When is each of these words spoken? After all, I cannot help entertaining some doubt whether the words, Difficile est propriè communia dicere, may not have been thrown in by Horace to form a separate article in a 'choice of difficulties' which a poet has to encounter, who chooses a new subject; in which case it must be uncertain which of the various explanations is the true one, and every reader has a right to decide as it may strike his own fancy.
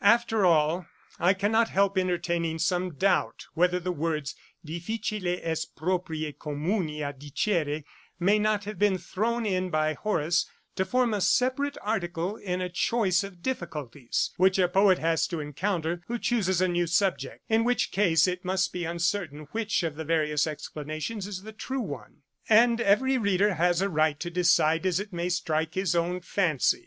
After 0.03 0.47
all, 0.47 0.87
I 1.19 1.35
cannot 1.35 1.69
help 1.69 1.95
entertaining 1.95 2.57
some 2.57 2.95
doubt 2.95 3.45
whether 3.53 3.79
the 3.79 3.91
words, 3.91 4.33
Difficile 4.65 5.27
est 5.43 5.75
propriè 5.77 6.35
communia 6.39 7.13
dicere, 7.13 7.83
may 8.19 8.39
not 8.39 8.63
have 8.63 8.79
been 8.79 8.97
thrown 8.97 9.45
in 9.45 9.69
by 9.69 9.93
Horace 9.93 10.47
to 10.75 10.85
form 10.85 11.13
a 11.13 11.21
separate 11.21 11.77
article 11.83 12.35
in 12.37 12.61
a 12.61 12.67
'choice 12.69 13.23
of 13.23 13.43
difficulties' 13.43 14.31
which 14.37 14.57
a 14.57 14.67
poet 14.67 14.97
has 14.97 15.27
to 15.27 15.39
encounter, 15.39 16.01
who 16.07 16.17
chooses 16.17 16.61
a 16.61 16.67
new 16.67 16.87
subject; 16.87 17.43
in 17.47 17.63
which 17.63 17.91
case 17.91 18.27
it 18.27 18.43
must 18.43 18.73
be 18.73 18.85
uncertain 18.85 19.49
which 19.51 19.83
of 19.83 19.97
the 19.97 20.03
various 20.03 20.47
explanations 20.47 21.27
is 21.27 21.43
the 21.43 21.53
true 21.53 21.79
one, 21.79 22.23
and 22.49 22.81
every 22.81 23.19
reader 23.19 23.53
has 23.53 23.83
a 23.83 23.87
right 23.87 24.19
to 24.19 24.31
decide 24.31 24.83
as 24.87 24.99
it 24.99 25.13
may 25.13 25.29
strike 25.29 25.75
his 25.75 25.95
own 25.95 26.19
fancy. 26.21 26.79